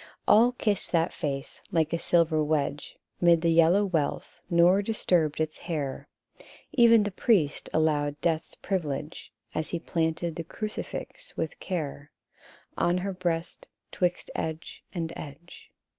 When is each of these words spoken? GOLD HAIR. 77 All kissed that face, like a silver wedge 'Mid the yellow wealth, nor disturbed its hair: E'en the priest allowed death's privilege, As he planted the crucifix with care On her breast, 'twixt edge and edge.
GOLD 0.00 0.06
HAIR. 0.06 0.30
77 0.30 0.42
All 0.42 0.52
kissed 0.76 0.92
that 0.92 1.12
face, 1.12 1.60
like 1.70 1.92
a 1.92 1.98
silver 1.98 2.42
wedge 2.42 2.96
'Mid 3.20 3.42
the 3.42 3.50
yellow 3.50 3.84
wealth, 3.84 4.40
nor 4.48 4.80
disturbed 4.80 5.40
its 5.42 5.58
hair: 5.58 6.08
E'en 6.78 7.02
the 7.02 7.10
priest 7.10 7.68
allowed 7.74 8.18
death's 8.22 8.54
privilege, 8.54 9.30
As 9.54 9.68
he 9.68 9.78
planted 9.78 10.36
the 10.36 10.44
crucifix 10.44 11.36
with 11.36 11.60
care 11.60 12.12
On 12.78 12.96
her 12.96 13.12
breast, 13.12 13.68
'twixt 13.92 14.30
edge 14.34 14.82
and 14.94 15.12
edge. 15.16 15.70